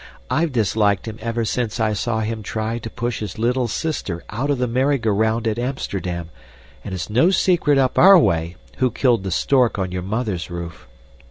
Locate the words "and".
6.83-6.95